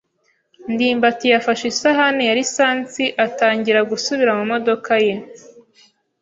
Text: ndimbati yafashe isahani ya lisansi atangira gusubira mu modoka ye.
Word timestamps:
ndimbati 0.71 1.25
yafashe 1.33 1.65
isahani 1.73 2.21
ya 2.29 2.33
lisansi 2.39 3.03
atangira 3.25 3.79
gusubira 3.91 4.31
mu 4.37 4.43
modoka 4.51 4.93
ye. 5.05 5.15